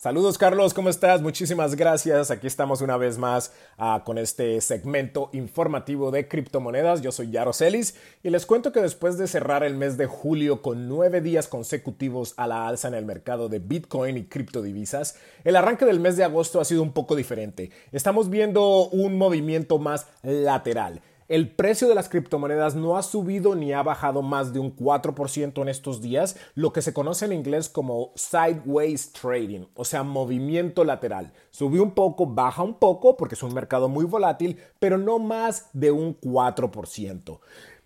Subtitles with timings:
[0.00, 1.22] Saludos Carlos, ¿cómo estás?
[1.22, 2.30] Muchísimas gracias.
[2.30, 7.02] Aquí estamos una vez más uh, con este segmento informativo de criptomonedas.
[7.02, 10.62] Yo soy Yaro Celis y les cuento que después de cerrar el mes de julio
[10.62, 15.56] con nueve días consecutivos a la alza en el mercado de Bitcoin y criptodivisas, el
[15.56, 17.72] arranque del mes de agosto ha sido un poco diferente.
[17.90, 21.02] Estamos viendo un movimiento más lateral.
[21.28, 25.60] El precio de las criptomonedas no ha subido ni ha bajado más de un 4%
[25.60, 30.84] en estos días, lo que se conoce en inglés como sideways trading, o sea, movimiento
[30.84, 31.34] lateral.
[31.50, 35.68] Subió un poco, baja un poco, porque es un mercado muy volátil, pero no más
[35.74, 37.40] de un 4%.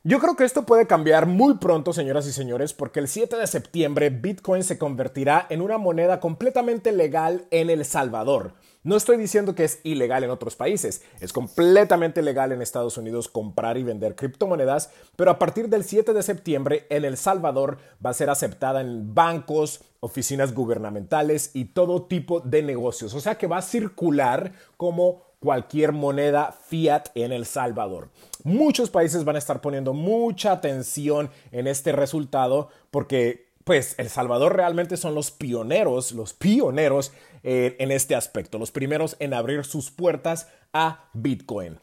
[0.05, 3.47] Yo creo que esto puede cambiar muy pronto, señoras y señores, porque el 7 de
[3.49, 8.55] septiembre Bitcoin se convertirá en una moneda completamente legal en El Salvador.
[8.85, 13.29] No estoy diciendo que es ilegal en otros países, es completamente legal en Estados Unidos
[13.29, 18.11] comprar y vender criptomonedas, pero a partir del 7 de septiembre en El Salvador va
[18.11, 23.47] a ser aceptada en bancos, oficinas gubernamentales y todo tipo de negocios, o sea que
[23.47, 28.09] va a circular como cualquier moneda fiat en El Salvador.
[28.43, 34.57] Muchos países van a estar poniendo mucha atención en este resultado porque pues El Salvador
[34.57, 39.91] realmente son los pioneros, los pioneros eh, en este aspecto, los primeros en abrir sus
[39.91, 41.79] puertas a Bitcoin.